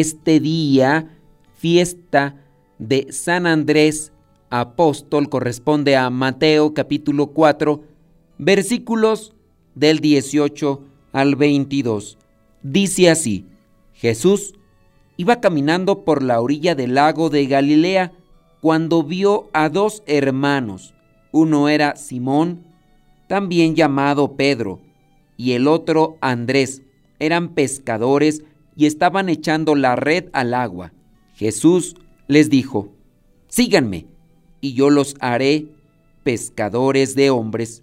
[0.00, 1.18] este día,
[1.54, 2.36] fiesta
[2.78, 4.10] de San Andrés
[4.48, 7.82] Apóstol, corresponde a Mateo capítulo 4,
[8.38, 9.34] versículos
[9.74, 12.16] del 18 al 22.
[12.62, 13.46] Dice así,
[13.92, 14.54] Jesús
[15.18, 18.12] iba caminando por la orilla del lago de Galilea
[18.62, 20.94] cuando vio a dos hermanos.
[21.32, 22.64] Uno era Simón,
[23.28, 24.80] también llamado Pedro,
[25.36, 26.82] y el otro Andrés.
[27.18, 28.42] Eran pescadores
[28.86, 30.92] estaban echando la red al agua.
[31.34, 31.96] Jesús
[32.28, 32.92] les dijo,
[33.48, 34.06] síganme,
[34.60, 35.66] y yo los haré
[36.22, 37.82] pescadores de hombres.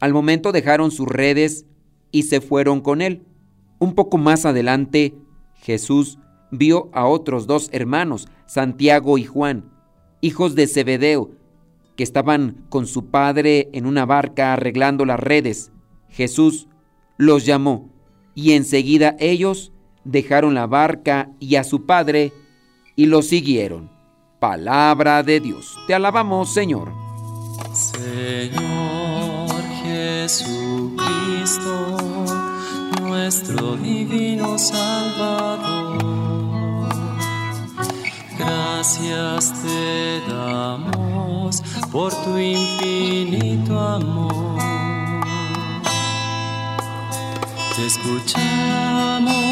[0.00, 1.66] Al momento dejaron sus redes
[2.10, 3.22] y se fueron con él.
[3.78, 5.14] Un poco más adelante,
[5.56, 6.18] Jesús
[6.50, 9.70] vio a otros dos hermanos, Santiago y Juan,
[10.20, 11.32] hijos de Zebedeo,
[11.96, 15.72] que estaban con su padre en una barca arreglando las redes.
[16.08, 16.68] Jesús
[17.16, 17.90] los llamó
[18.34, 19.72] y enseguida ellos
[20.04, 22.32] dejaron la barca y a su padre
[22.96, 23.90] y lo siguieron.
[24.38, 25.78] Palabra de Dios.
[25.86, 26.92] Te alabamos, Señor.
[27.72, 30.96] Señor Jesucristo,
[33.00, 36.02] nuestro divino Salvador.
[38.38, 44.58] Gracias te damos por tu infinito amor.
[47.76, 49.51] Te escuchamos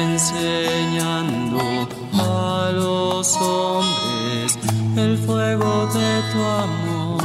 [0.00, 4.58] enseñando a los hombres
[4.96, 7.20] el fuego de tu amor.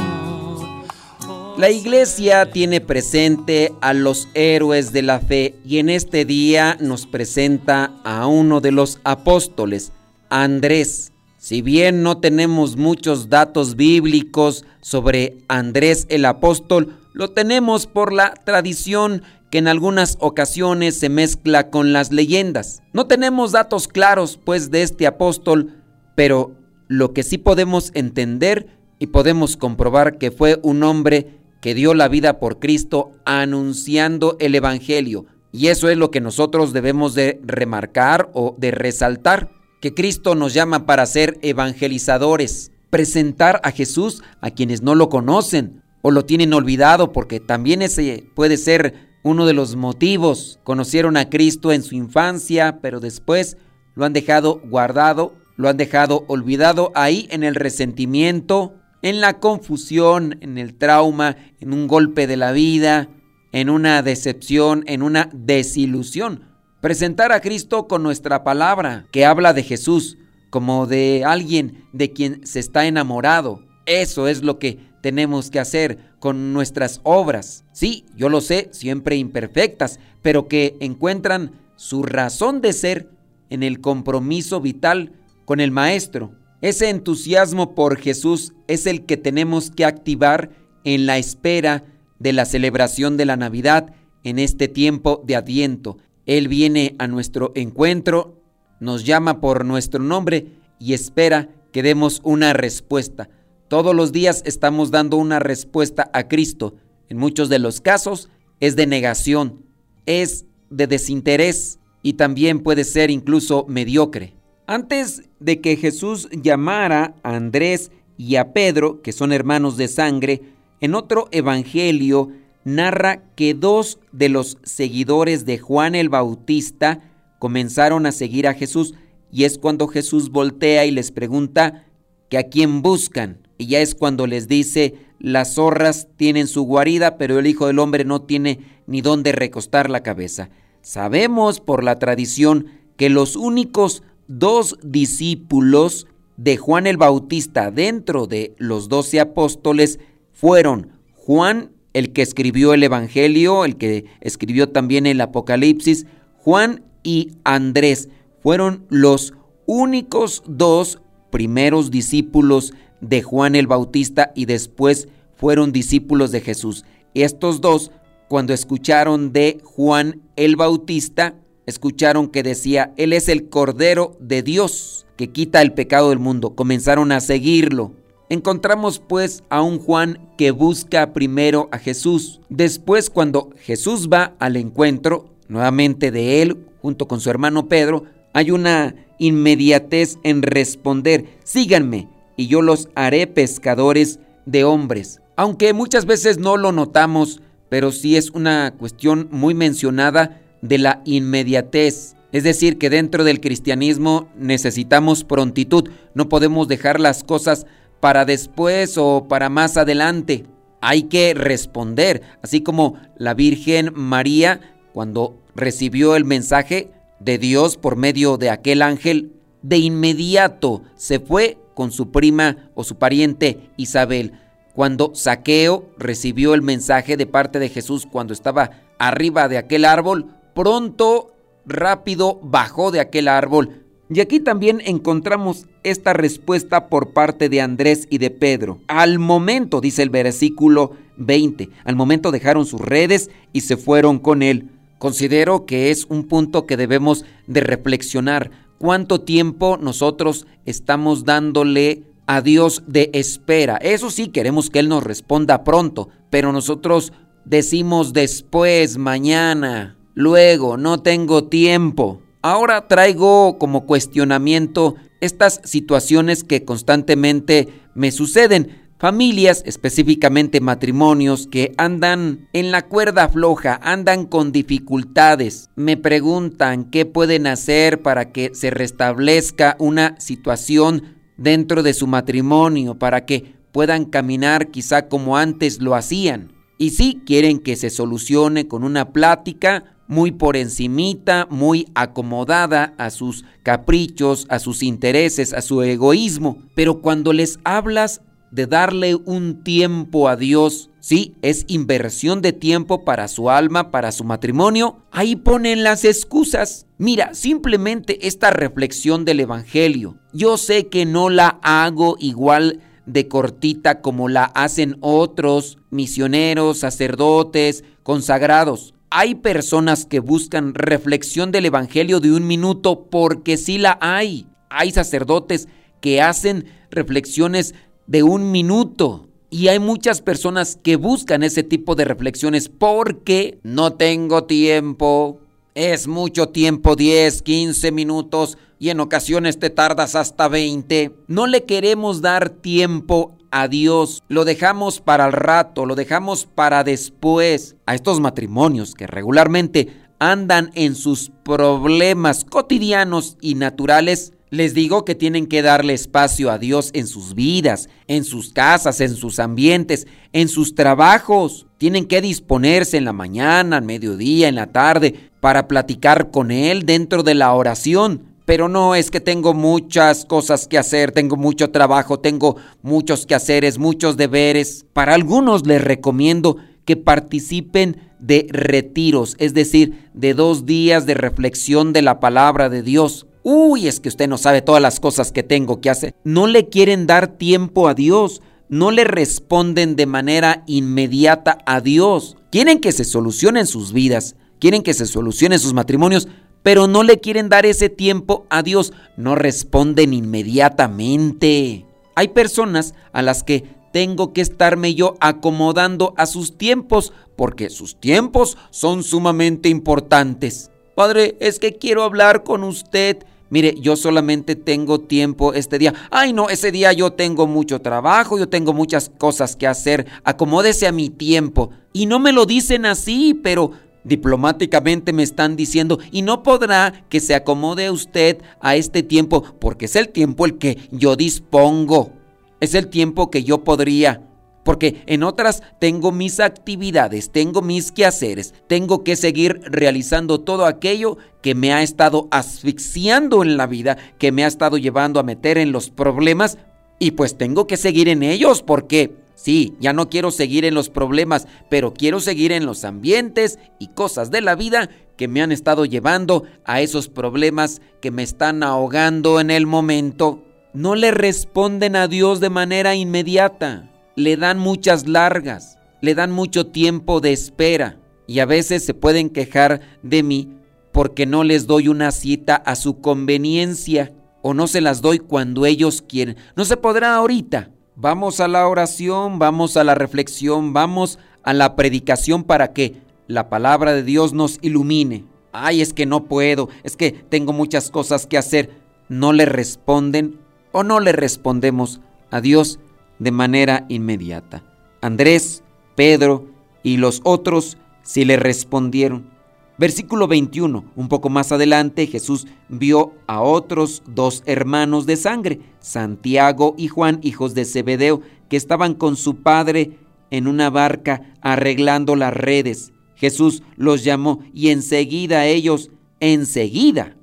[1.58, 7.06] La iglesia tiene presente a los héroes de la fe y en este día nos
[7.06, 9.92] presenta a uno de los apóstoles,
[10.28, 11.12] Andrés.
[11.38, 18.34] Si bien no tenemos muchos datos bíblicos sobre Andrés el apóstol, lo tenemos por la
[18.34, 19.22] tradición
[19.58, 22.82] en algunas ocasiones se mezcla con las leyendas.
[22.92, 25.82] No tenemos datos claros, pues, de este apóstol,
[26.14, 26.54] pero
[26.88, 28.66] lo que sí podemos entender
[28.98, 34.54] y podemos comprobar que fue un hombre que dio la vida por Cristo anunciando el
[34.54, 35.26] Evangelio.
[35.52, 39.50] Y eso es lo que nosotros debemos de remarcar o de resaltar,
[39.80, 45.82] que Cristo nos llama para ser evangelizadores, presentar a Jesús a quienes no lo conocen
[46.02, 50.60] o lo tienen olvidado, porque también ese puede ser uno de los motivos.
[50.62, 53.56] Conocieron a Cristo en su infancia, pero después
[53.96, 60.38] lo han dejado guardado, lo han dejado olvidado ahí en el resentimiento, en la confusión,
[60.42, 63.08] en el trauma, en un golpe de la vida,
[63.50, 66.44] en una decepción, en una desilusión.
[66.80, 70.18] Presentar a Cristo con nuestra palabra, que habla de Jesús,
[70.50, 73.64] como de alguien de quien se está enamorado.
[73.86, 77.64] Eso es lo que tenemos que hacer con nuestras obras.
[77.70, 83.12] Sí, yo lo sé, siempre imperfectas, pero que encuentran su razón de ser
[83.48, 85.12] en el compromiso vital
[85.44, 86.32] con el Maestro.
[86.62, 90.50] Ese entusiasmo por Jesús es el que tenemos que activar
[90.82, 91.84] en la espera
[92.18, 93.94] de la celebración de la Navidad
[94.24, 95.98] en este tiempo de Adviento.
[96.26, 98.42] Él viene a nuestro encuentro,
[98.80, 100.48] nos llama por nuestro nombre
[100.80, 103.28] y espera que demos una respuesta.
[103.68, 106.76] Todos los días estamos dando una respuesta a Cristo.
[107.08, 108.28] En muchos de los casos
[108.60, 109.64] es de negación,
[110.06, 114.34] es de desinterés y también puede ser incluso mediocre.
[114.68, 120.42] Antes de que Jesús llamara a Andrés y a Pedro, que son hermanos de sangre,
[120.80, 122.30] en otro evangelio
[122.62, 127.00] narra que dos de los seguidores de Juan el Bautista
[127.40, 128.94] comenzaron a seguir a Jesús
[129.32, 131.85] y es cuando Jesús voltea y les pregunta
[132.28, 133.38] que a quién buscan.
[133.58, 137.78] Y ya es cuando les dice, las zorras tienen su guarida, pero el Hijo del
[137.78, 140.50] Hombre no tiene ni dónde recostar la cabeza.
[140.82, 146.06] Sabemos por la tradición que los únicos dos discípulos
[146.36, 149.98] de Juan el Bautista dentro de los doce apóstoles
[150.32, 156.06] fueron Juan, el que escribió el Evangelio, el que escribió también el Apocalipsis,
[156.36, 158.08] Juan y Andrés.
[158.42, 159.32] Fueron los
[159.66, 161.00] únicos dos
[161.30, 166.84] primeros discípulos de Juan el Bautista y después fueron discípulos de Jesús.
[167.14, 167.90] Estos dos,
[168.28, 171.34] cuando escucharon de Juan el Bautista,
[171.66, 176.54] escucharon que decía, Él es el Cordero de Dios que quita el pecado del mundo.
[176.54, 177.92] Comenzaron a seguirlo.
[178.28, 182.40] Encontramos pues a un Juan que busca primero a Jesús.
[182.48, 188.50] Después cuando Jesús va al encuentro nuevamente de él junto con su hermano Pedro, hay
[188.50, 195.20] una inmediatez en responder, síganme y yo los haré pescadores de hombres.
[195.36, 201.02] Aunque muchas veces no lo notamos, pero sí es una cuestión muy mencionada de la
[201.04, 202.14] inmediatez.
[202.32, 207.66] Es decir, que dentro del cristianismo necesitamos prontitud, no podemos dejar las cosas
[208.00, 210.44] para después o para más adelante.
[210.80, 214.60] Hay que responder, así como la Virgen María
[214.92, 216.90] cuando recibió el mensaje
[217.20, 219.32] de Dios por medio de aquel ángel,
[219.62, 224.32] de inmediato se fue con su prima o su pariente Isabel.
[224.74, 230.34] Cuando Saqueo recibió el mensaje de parte de Jesús cuando estaba arriba de aquel árbol,
[230.54, 231.32] pronto,
[231.64, 233.82] rápido bajó de aquel árbol.
[234.08, 238.78] Y aquí también encontramos esta respuesta por parte de Andrés y de Pedro.
[238.86, 244.42] Al momento, dice el versículo 20, al momento dejaron sus redes y se fueron con
[244.42, 244.70] él.
[244.98, 248.50] Considero que es un punto que debemos de reflexionar.
[248.78, 253.76] ¿Cuánto tiempo nosotros estamos dándole a Dios de espera?
[253.76, 257.12] Eso sí, queremos que Él nos responda pronto, pero nosotros
[257.44, 262.20] decimos después, mañana, luego, no tengo tiempo.
[262.42, 268.85] Ahora traigo como cuestionamiento estas situaciones que constantemente me suceden.
[268.98, 275.68] Familias, específicamente matrimonios, que andan en la cuerda floja, andan con dificultades.
[275.76, 282.94] Me preguntan qué pueden hacer para que se restablezca una situación dentro de su matrimonio,
[282.94, 286.52] para que puedan caminar quizá como antes lo hacían.
[286.78, 293.10] Y si quieren que se solucione con una plática muy por encimita, muy acomodada a
[293.10, 296.62] sus caprichos, a sus intereses, a su egoísmo.
[296.74, 298.22] Pero cuando les hablas
[298.56, 304.12] de darle un tiempo a Dios, sí, es inversión de tiempo para su alma, para
[304.12, 306.86] su matrimonio, ahí ponen las excusas.
[306.96, 310.16] Mira, simplemente esta reflexión del Evangelio.
[310.32, 317.84] Yo sé que no la hago igual de cortita como la hacen otros misioneros, sacerdotes,
[318.02, 318.94] consagrados.
[319.10, 324.46] Hay personas que buscan reflexión del Evangelio de un minuto porque sí la hay.
[324.70, 325.68] Hay sacerdotes
[326.00, 327.74] que hacen reflexiones
[328.06, 329.28] de un minuto.
[329.50, 335.40] Y hay muchas personas que buscan ese tipo de reflexiones porque no tengo tiempo.
[335.74, 341.14] Es mucho tiempo, 10, 15 minutos y en ocasiones te tardas hasta 20.
[341.28, 346.84] No le queremos dar tiempo a Dios, lo dejamos para el rato, lo dejamos para
[346.84, 347.76] después.
[347.86, 355.14] A estos matrimonios que regularmente andan en sus problemas cotidianos y naturales, les digo que
[355.14, 360.06] tienen que darle espacio a Dios en sus vidas, en sus casas, en sus ambientes,
[360.32, 361.66] en sus trabajos.
[361.78, 366.86] Tienen que disponerse en la mañana, al mediodía, en la tarde, para platicar con Él
[366.86, 371.70] dentro de la oración pero no es que tengo muchas cosas que hacer, tengo mucho
[371.72, 374.86] trabajo, tengo muchos quehaceres, muchos deberes.
[374.92, 381.92] Para algunos les recomiendo que participen de retiros, es decir, de dos días de reflexión
[381.92, 383.26] de la palabra de Dios.
[383.48, 386.16] Uy, es que usted no sabe todas las cosas que tengo que hacer.
[386.24, 392.36] No le quieren dar tiempo a Dios, no le responden de manera inmediata a Dios.
[392.50, 396.26] Quieren que se solucionen sus vidas, quieren que se solucionen sus matrimonios,
[396.64, 401.86] pero no le quieren dar ese tiempo a Dios, no responden inmediatamente.
[402.16, 403.62] Hay personas a las que
[403.92, 410.72] tengo que estarme yo acomodando a sus tiempos, porque sus tiempos son sumamente importantes.
[410.96, 413.18] Padre, es que quiero hablar con usted.
[413.48, 415.94] Mire, yo solamente tengo tiempo este día.
[416.10, 420.06] Ay, no, ese día yo tengo mucho trabajo, yo tengo muchas cosas que hacer.
[420.24, 421.70] Acomódese a mi tiempo.
[421.92, 423.70] Y no me lo dicen así, pero
[424.06, 429.86] diplomáticamente me están diciendo, y no podrá que se acomode usted a este tiempo, porque
[429.86, 432.12] es el tiempo el que yo dispongo,
[432.60, 434.22] es el tiempo que yo podría.
[434.66, 441.18] Porque en otras tengo mis actividades, tengo mis quehaceres, tengo que seguir realizando todo aquello
[441.40, 445.56] que me ha estado asfixiando en la vida, que me ha estado llevando a meter
[445.56, 446.58] en los problemas
[446.98, 450.90] y pues tengo que seguir en ellos porque sí, ya no quiero seguir en los
[450.90, 455.52] problemas, pero quiero seguir en los ambientes y cosas de la vida que me han
[455.52, 460.42] estado llevando a esos problemas que me están ahogando en el momento.
[460.74, 466.66] No le responden a Dios de manera inmediata le dan muchas largas, le dan mucho
[466.66, 470.48] tiempo de espera y a veces se pueden quejar de mí
[470.90, 475.66] porque no les doy una cita a su conveniencia o no se las doy cuando
[475.66, 476.36] ellos quieren.
[476.56, 477.70] No se podrá ahorita.
[477.94, 483.48] Vamos a la oración, vamos a la reflexión, vamos a la predicación para que la
[483.48, 485.24] palabra de Dios nos ilumine.
[485.52, 488.70] Ay, es que no puedo, es que tengo muchas cosas que hacer.
[489.08, 490.38] No le responden
[490.72, 492.78] o no le respondemos a Dios
[493.18, 494.62] de manera inmediata.
[495.00, 495.62] Andrés,
[495.94, 496.46] Pedro
[496.82, 499.36] y los otros sí le respondieron.
[499.78, 506.74] Versículo 21, un poco más adelante Jesús vio a otros dos hermanos de sangre, Santiago
[506.78, 509.98] y Juan, hijos de Zebedeo, que estaban con su padre
[510.30, 512.92] en una barca arreglando las redes.
[513.16, 517.16] Jesús los llamó y enseguida ellos, enseguida,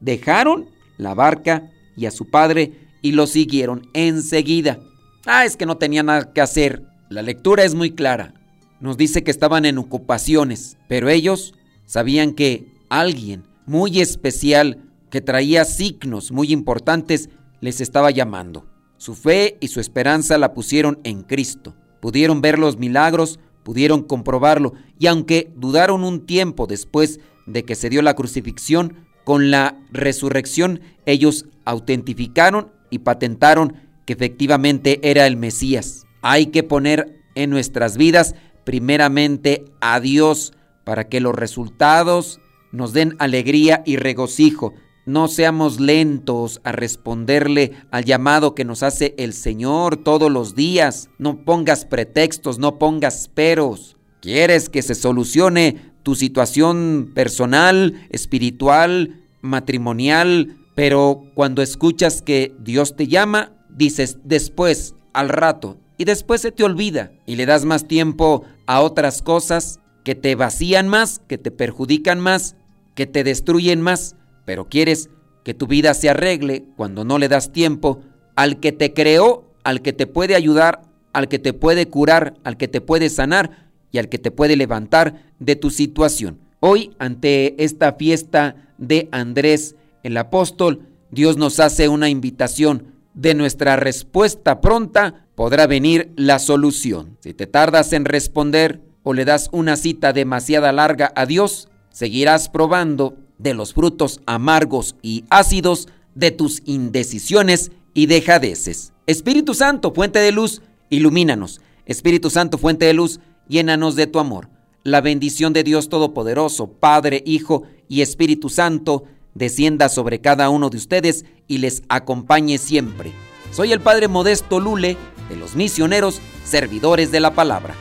[0.00, 0.66] dejaron
[0.98, 2.72] la barca y a su padre
[3.02, 4.78] y lo siguieron enseguida.
[5.28, 6.84] Ah, es que no tenía nada que hacer.
[7.08, 8.34] La lectura es muy clara.
[8.78, 11.52] Nos dice que estaban en ocupaciones, pero ellos
[11.84, 17.28] sabían que alguien muy especial que traía signos muy importantes
[17.60, 18.66] les estaba llamando.
[18.98, 21.74] Su fe y su esperanza la pusieron en Cristo.
[22.00, 27.90] Pudieron ver los milagros, pudieron comprobarlo, y aunque dudaron un tiempo después de que se
[27.90, 36.06] dio la crucifixión, con la resurrección ellos autentificaron y patentaron que efectivamente era el Mesías.
[36.22, 38.34] Hay que poner en nuestras vidas
[38.64, 40.52] primeramente a Dios
[40.84, 42.40] para que los resultados
[42.72, 44.74] nos den alegría y regocijo.
[45.04, 51.10] No seamos lentos a responderle al llamado que nos hace el Señor todos los días.
[51.18, 53.96] No pongas pretextos, no pongas peros.
[54.20, 60.56] ¿Quieres que se solucione tu situación personal, espiritual, matrimonial?
[60.74, 66.64] Pero cuando escuchas que Dios te llama, dices después, al rato, y después se te
[66.64, 71.50] olvida y le das más tiempo a otras cosas que te vacían más, que te
[71.50, 72.56] perjudican más,
[72.94, 75.10] que te destruyen más, pero quieres
[75.44, 78.00] que tu vida se arregle cuando no le das tiempo
[78.34, 82.56] al que te creó, al que te puede ayudar, al que te puede curar, al
[82.56, 86.38] que te puede sanar y al que te puede levantar de tu situación.
[86.60, 93.74] Hoy, ante esta fiesta de Andrés el apóstol, Dios nos hace una invitación de nuestra
[93.76, 97.16] respuesta pronta podrá venir la solución.
[97.20, 102.48] Si te tardas en responder o le das una cita demasiada larga a Dios, seguirás
[102.48, 108.92] probando de los frutos amargos y ácidos de tus indecisiones y dejadeces.
[109.06, 111.60] Espíritu Santo, fuente de luz, ilumínanos.
[111.86, 114.50] Espíritu Santo, fuente de luz, llénanos de tu amor.
[114.82, 119.04] La bendición de Dios Todopoderoso, Padre, Hijo y Espíritu Santo,
[119.36, 123.12] descienda sobre cada uno de ustedes y les acompañe siempre.
[123.52, 124.96] Soy el Padre Modesto Lule
[125.28, 127.74] de los misioneros servidores de la palabra.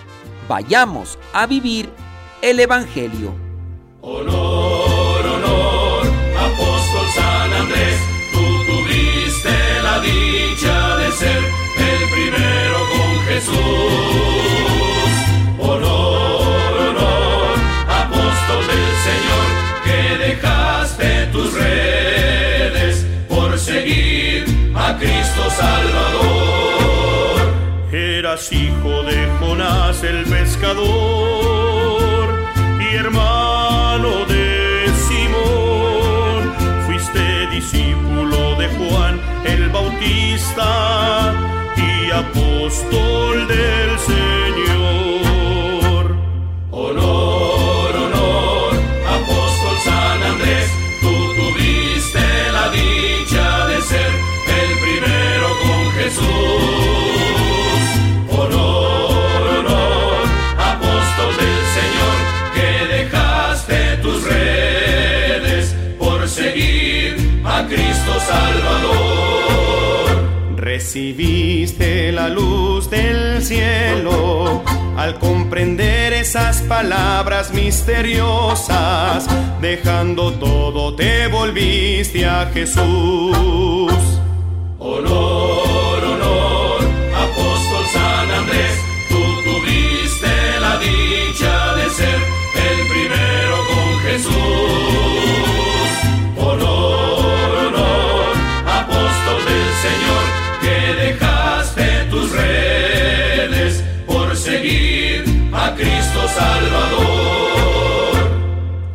[0.48, 1.90] Vayamos a vivir
[2.42, 3.34] el Evangelio.
[4.02, 6.06] Honor, honor,
[6.38, 8.00] apóstol San Andrés,
[8.32, 8.40] tú
[8.72, 14.16] tuviste la dicha de ser el primero con Jesús.
[25.00, 27.54] Cristo Salvador.
[27.92, 30.84] Eras hijo de Jonás el pescador
[32.80, 36.54] y hermano de Simón.
[36.86, 41.34] Fuiste discípulo de Juan el Bautista
[41.78, 44.25] y apóstol del Señor.
[70.96, 74.64] Recibiste la luz del cielo
[74.96, 79.28] al comprender esas palabras misteriosas,
[79.60, 83.92] dejando todo te volviste a Jesús.
[106.28, 107.86] Salvador.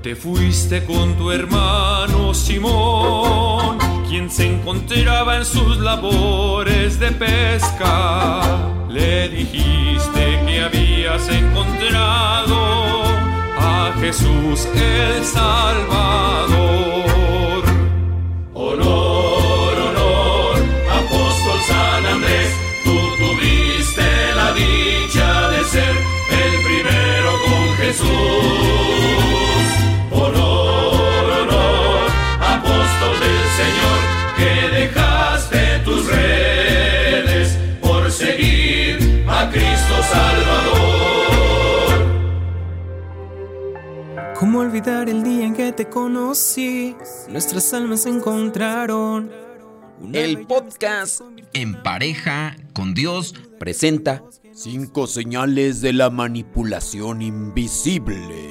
[0.02, 8.40] Te fuiste con tu hermano Simón, quien se encontraba en sus labores de pesca.
[8.88, 13.04] Le dijiste que habías encontrado
[13.58, 16.99] a Jesús el Salvador.
[44.60, 46.94] ¿Cómo olvidar el día en que te conocí?
[47.30, 49.30] Nuestras almas se encontraron.
[50.12, 51.22] El podcast
[51.54, 58.50] En pareja con Dios presenta Cinco señales de la manipulación invisible.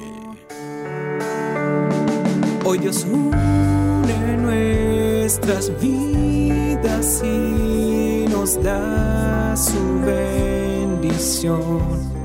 [2.64, 12.19] Hoy Dios une nuestras vidas y nos da su bendición.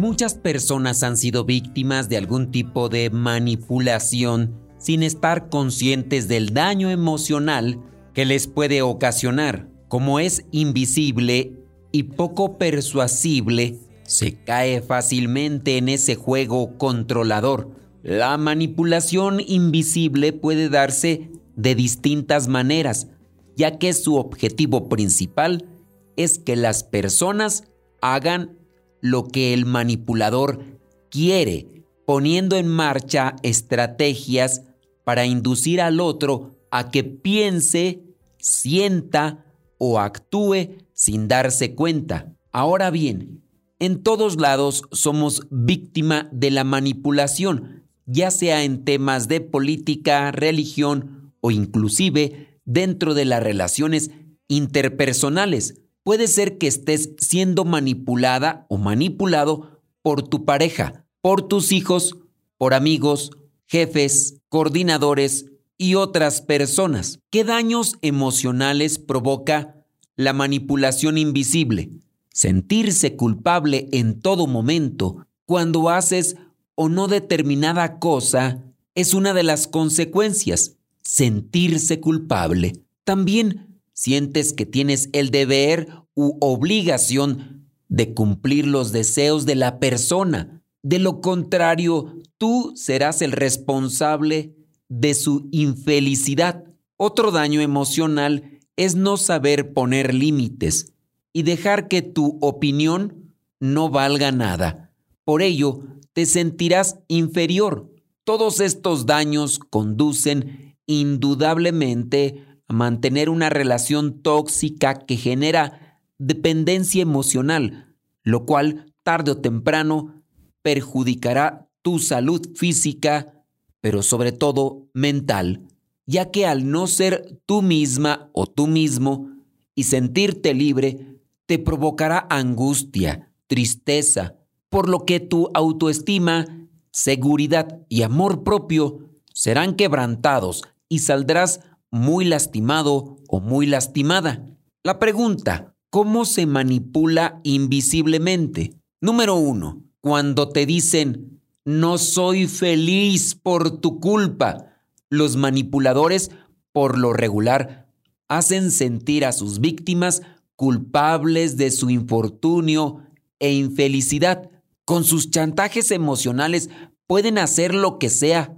[0.00, 6.88] Muchas personas han sido víctimas de algún tipo de manipulación sin estar conscientes del daño
[6.88, 7.78] emocional
[8.14, 9.68] que les puede ocasionar.
[9.88, 11.52] Como es invisible
[11.92, 17.68] y poco persuasible, se cae fácilmente en ese juego controlador.
[18.02, 23.08] La manipulación invisible puede darse de distintas maneras,
[23.54, 25.68] ya que su objetivo principal
[26.16, 27.64] es que las personas
[28.00, 28.59] hagan
[29.00, 30.64] lo que el manipulador
[31.10, 34.62] quiere, poniendo en marcha estrategias
[35.04, 38.02] para inducir al otro a que piense,
[38.38, 39.44] sienta
[39.78, 42.36] o actúe sin darse cuenta.
[42.52, 43.42] Ahora bien,
[43.78, 51.32] en todos lados somos víctima de la manipulación, ya sea en temas de política, religión
[51.40, 54.10] o inclusive dentro de las relaciones
[54.48, 55.80] interpersonales.
[56.02, 62.16] Puede ser que estés siendo manipulada o manipulado por tu pareja, por tus hijos,
[62.56, 63.30] por amigos,
[63.66, 67.20] jefes, coordinadores y otras personas.
[67.30, 69.76] ¿Qué daños emocionales provoca
[70.16, 71.90] la manipulación invisible?
[72.32, 76.36] Sentirse culpable en todo momento cuando haces
[76.74, 78.62] o no determinada cosa
[78.94, 80.76] es una de las consecuencias.
[81.02, 82.84] Sentirse culpable.
[83.04, 83.69] También
[84.00, 90.62] sientes que tienes el deber u obligación de cumplir los deseos de la persona.
[90.82, 94.54] De lo contrario, tú serás el responsable
[94.88, 96.64] de su infelicidad.
[96.96, 100.94] Otro daño emocional es no saber poner límites
[101.34, 104.94] y dejar que tu opinión no valga nada.
[105.24, 105.82] Por ello,
[106.14, 107.92] te sentirás inferior.
[108.24, 118.92] Todos estos daños conducen indudablemente mantener una relación tóxica que genera dependencia emocional, lo cual
[119.02, 120.22] tarde o temprano
[120.62, 123.44] perjudicará tu salud física,
[123.80, 125.66] pero sobre todo mental,
[126.06, 129.30] ya que al no ser tú misma o tú mismo
[129.74, 134.36] y sentirte libre, te provocará angustia, tristeza,
[134.68, 136.46] por lo que tu autoestima,
[136.92, 144.46] seguridad y amor propio serán quebrantados y saldrás muy lastimado o muy lastimada.
[144.82, 148.74] La pregunta, ¿cómo se manipula invisiblemente?
[149.00, 154.66] Número uno, cuando te dicen, no soy feliz por tu culpa.
[155.10, 156.30] Los manipuladores,
[156.72, 157.88] por lo regular,
[158.28, 160.22] hacen sentir a sus víctimas
[160.56, 163.02] culpables de su infortunio
[163.38, 164.50] e infelicidad.
[164.84, 166.70] Con sus chantajes emocionales
[167.06, 168.56] pueden hacer lo que sea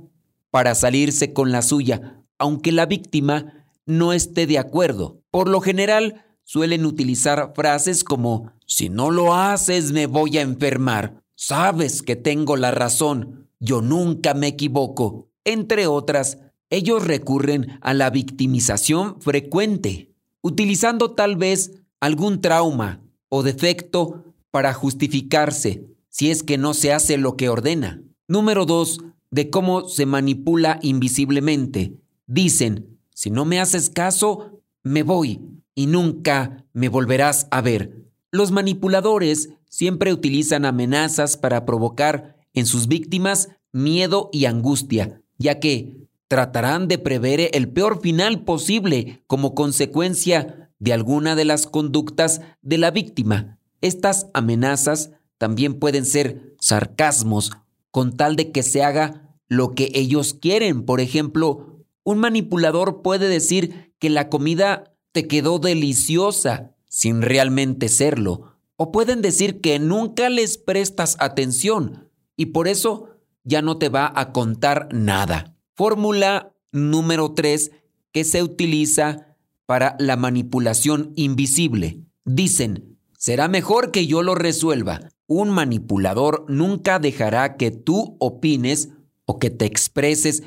[0.50, 5.22] para salirse con la suya, aunque la víctima no esté de acuerdo.
[5.30, 11.22] Por lo general, suelen utilizar frases como, si no lo haces me voy a enfermar,
[11.36, 15.28] sabes que tengo la razón, yo nunca me equivoco.
[15.44, 24.34] Entre otras, ellos recurren a la victimización frecuente, utilizando tal vez algún trauma o defecto
[24.50, 28.02] para justificarse si es que no se hace lo que ordena.
[28.26, 28.98] Número 2.
[29.30, 32.01] De cómo se manipula invisiblemente.
[32.26, 35.40] Dicen, si no me haces caso, me voy
[35.74, 38.04] y nunca me volverás a ver.
[38.30, 45.96] Los manipuladores siempre utilizan amenazas para provocar en sus víctimas miedo y angustia, ya que
[46.28, 52.78] tratarán de prever el peor final posible como consecuencia de alguna de las conductas de
[52.78, 53.58] la víctima.
[53.80, 57.52] Estas amenazas también pueden ser sarcasmos
[57.90, 60.84] con tal de que se haga lo que ellos quieren.
[60.84, 61.71] Por ejemplo,
[62.04, 68.58] un manipulador puede decir que la comida te quedó deliciosa sin realmente serlo.
[68.76, 73.10] O pueden decir que nunca les prestas atención y por eso
[73.44, 75.56] ya no te va a contar nada.
[75.74, 77.70] Fórmula número 3
[78.12, 79.36] que se utiliza
[79.66, 82.00] para la manipulación invisible.
[82.24, 85.00] Dicen, será mejor que yo lo resuelva.
[85.26, 88.90] Un manipulador nunca dejará que tú opines
[89.24, 90.42] o que te expreses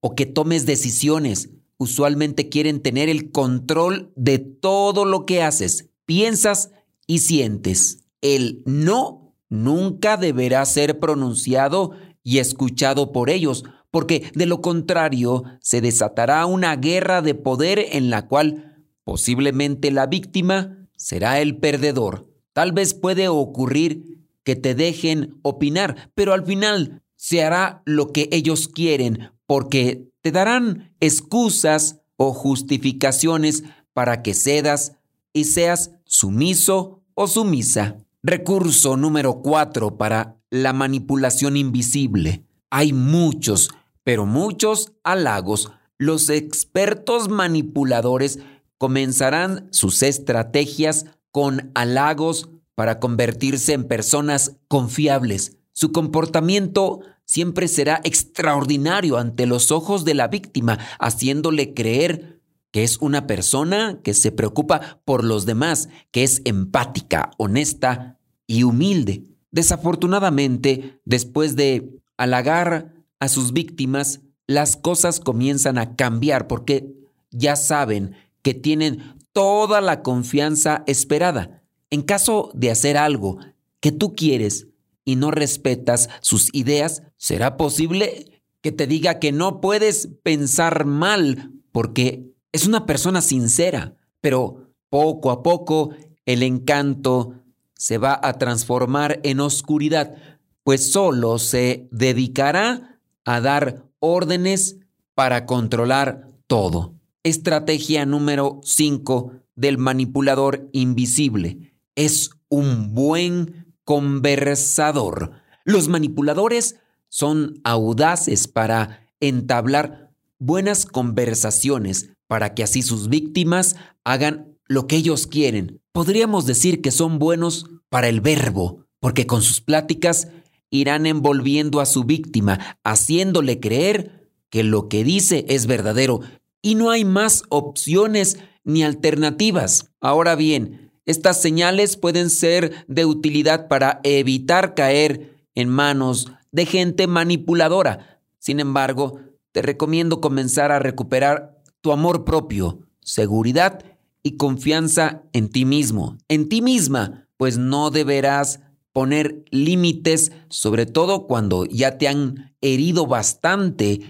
[0.00, 1.50] o que tomes decisiones.
[1.78, 6.70] Usualmente quieren tener el control de todo lo que haces, piensas
[7.06, 8.04] y sientes.
[8.20, 15.80] El no nunca deberá ser pronunciado y escuchado por ellos, porque de lo contrario se
[15.80, 22.30] desatará una guerra de poder en la cual posiblemente la víctima será el perdedor.
[22.52, 28.28] Tal vez puede ocurrir que te dejen opinar, pero al final se hará lo que
[28.32, 34.92] ellos quieren, porque te darán excusas o justificaciones para que cedas
[35.32, 37.96] y seas sumiso o sumisa.
[38.22, 42.44] Recurso número cuatro para la manipulación invisible.
[42.70, 43.70] Hay muchos,
[44.04, 45.72] pero muchos halagos.
[45.98, 48.38] Los expertos manipuladores
[48.78, 55.56] comenzarán sus estrategias con halagos para convertirse en personas confiables.
[55.72, 62.40] Su comportamiento siempre será extraordinario ante los ojos de la víctima, haciéndole creer
[62.72, 68.64] que es una persona que se preocupa por los demás, que es empática, honesta y
[68.64, 69.26] humilde.
[69.52, 76.92] Desafortunadamente, después de halagar a sus víctimas, las cosas comienzan a cambiar porque
[77.30, 81.62] ya saben que tienen toda la confianza esperada.
[81.90, 83.38] En caso de hacer algo
[83.78, 84.66] que tú quieres
[85.10, 91.50] y no respetas sus ideas, será posible que te diga que no puedes pensar mal
[91.72, 95.90] porque es una persona sincera, pero poco a poco
[96.26, 97.42] el encanto
[97.74, 100.14] se va a transformar en oscuridad,
[100.62, 104.76] pues solo se dedicará a dar órdenes
[105.16, 106.94] para controlar todo.
[107.24, 111.74] Estrategia número 5 del manipulador invisible.
[111.96, 113.59] Es un buen
[113.90, 115.32] conversador.
[115.64, 116.76] Los manipuladores
[117.08, 123.74] son audaces para entablar buenas conversaciones para que así sus víctimas
[124.04, 125.80] hagan lo que ellos quieren.
[125.90, 130.28] Podríamos decir que son buenos para el verbo, porque con sus pláticas
[130.70, 136.20] irán envolviendo a su víctima, haciéndole creer que lo que dice es verdadero
[136.62, 139.90] y no hay más opciones ni alternativas.
[140.00, 147.06] Ahora bien, estas señales pueden ser de utilidad para evitar caer en manos de gente
[147.06, 148.20] manipuladora.
[148.38, 149.20] Sin embargo,
[149.52, 153.84] te recomiendo comenzar a recuperar tu amor propio, seguridad
[154.22, 158.60] y confianza en ti mismo, en ti misma, pues no deberás
[158.92, 164.00] poner límites, sobre todo cuando ya te han herido bastante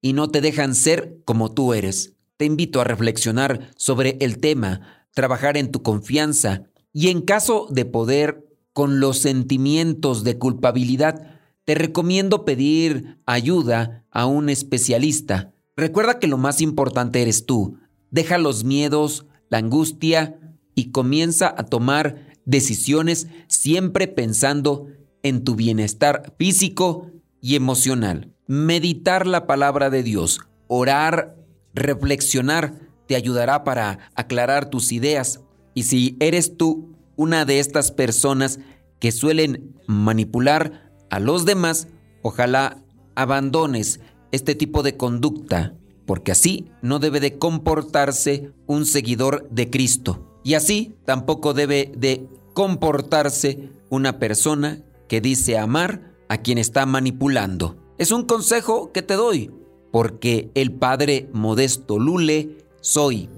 [0.00, 2.14] y no te dejan ser como tú eres.
[2.36, 7.84] Te invito a reflexionar sobre el tema, trabajar en tu confianza y en caso de
[7.84, 15.52] poder con los sentimientos de culpabilidad, te recomiendo pedir ayuda a un especialista.
[15.76, 17.78] Recuerda que lo más importante eres tú.
[18.10, 20.38] Deja los miedos, la angustia
[20.74, 24.86] y comienza a tomar decisiones siempre pensando
[25.22, 28.32] en tu bienestar físico y emocional.
[28.46, 31.36] Meditar la palabra de Dios, orar,
[31.74, 35.40] reflexionar, te ayudará para aclarar tus ideas.
[35.74, 38.60] Y si eres tú una de estas personas
[39.00, 41.88] que suelen manipular a los demás,
[42.22, 42.84] ojalá
[43.16, 43.98] abandones
[44.30, 45.74] este tipo de conducta
[46.06, 50.38] porque así no debe de comportarse un seguidor de Cristo.
[50.44, 57.76] Y así tampoco debe de comportarse una persona que dice amar a quien está manipulando.
[57.98, 59.50] Es un consejo que te doy,
[59.90, 63.28] porque el Padre Modesto Lule soy.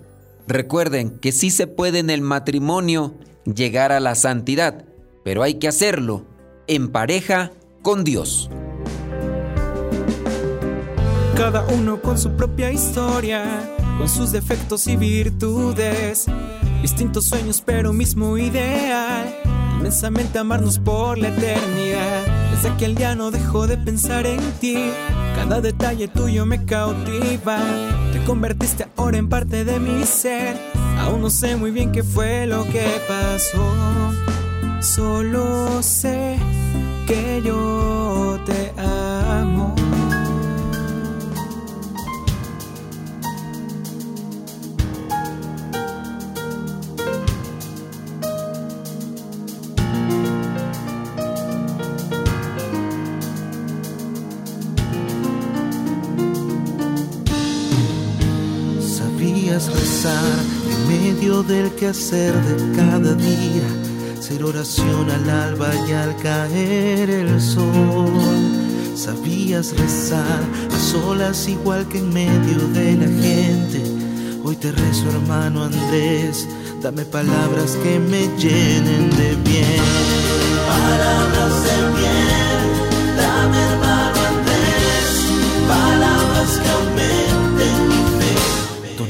[0.46, 4.84] Recuerden que sí se puede en el matrimonio llegar a la santidad,
[5.24, 6.26] pero hay que hacerlo
[6.66, 7.52] en pareja
[7.82, 8.50] con Dios
[11.42, 13.44] cada uno con su propia historia,
[13.98, 16.26] con sus defectos y virtudes,
[16.82, 19.34] distintos sueños pero mismo ideal,
[19.78, 22.50] inmensamente amarnos por la eternidad.
[22.52, 24.92] Desde aquel día no dejo de pensar en ti,
[25.34, 27.58] cada detalle tuyo me cautiva,
[28.12, 30.56] te convertiste ahora en parte de mi ser,
[31.00, 34.12] aún no sé muy bien qué fue lo que pasó.
[34.80, 36.36] Solo sé
[37.06, 38.01] que yo
[61.42, 68.10] medio del quehacer de cada día, ser oración al alba y al caer el sol.
[68.94, 73.82] Sabías rezar a solas igual que en medio de la gente.
[74.44, 76.48] Hoy te rezo hermano Andrés,
[76.82, 79.82] dame palabras que me llenen de bien.
[80.66, 81.91] Palabras de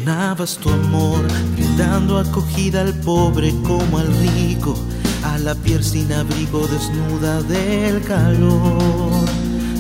[0.05, 1.23] Donabas tu amor,
[1.55, 4.75] brindando acogida al pobre como al rico,
[5.23, 9.29] a la piel sin abrigo desnuda del calor.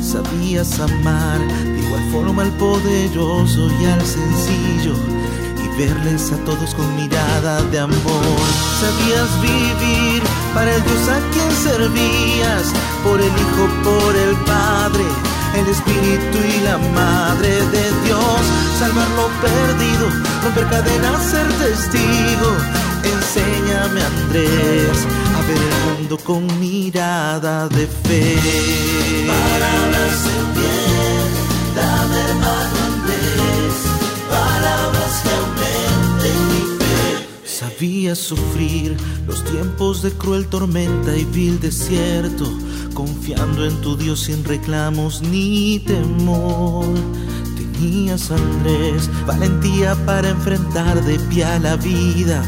[0.01, 4.95] Sabías amar de igual forma al poderoso y al sencillo
[5.65, 8.39] y verles a todos con mirada de amor.
[8.81, 10.23] Sabías vivir
[10.55, 15.05] para el Dios a quien servías, por el Hijo, por el Padre,
[15.57, 18.43] el Espíritu y la Madre de Dios.
[18.79, 19.91] Salvar lo perdido,
[20.55, 22.57] romper cadenas, ser testigo.
[23.05, 28.37] Enséñame Andrés a ver el mundo con mirada de fe.
[29.27, 33.75] Palabras de bien, dame hermano Andrés,
[34.31, 37.49] palabras que aumenten mi fe.
[37.49, 42.47] Sabías sufrir los tiempos de cruel tormenta y vil desierto,
[42.95, 46.87] confiando en tu Dios sin reclamos ni temor.
[47.83, 52.40] Tenías Andrés valentía para enfrentar de pie a la vida.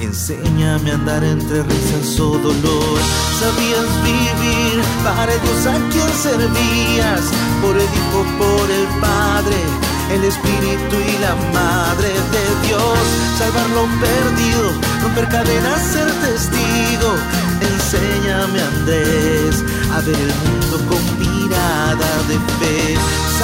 [0.00, 2.98] Enséñame a andar entre risas o dolor.
[3.38, 7.22] Sabías vivir para Dios a quien servías,
[7.62, 9.60] por el Hijo, por el Padre,
[10.12, 12.98] el Espíritu y la Madre de Dios.
[13.38, 14.72] Salvar lo perdido,
[15.04, 17.14] romper cadenas, ser testigo.
[17.62, 20.59] Enséñame Andrés a ver el mundo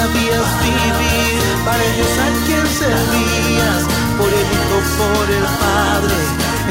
[0.07, 3.83] Sabías vivir para el Dios a quien servías,
[4.17, 6.19] por el Hijo, por el Padre,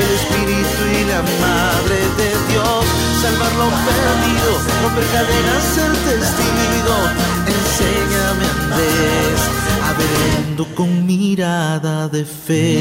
[0.01, 2.85] el Espíritu y la Madre de Dios.
[3.21, 4.51] Salvar lo perdido,
[4.83, 6.97] romper cadenas, ser testigo.
[7.57, 9.41] Enséñame Andrés
[9.85, 10.11] a ver
[10.59, 12.81] el con mirada de fe.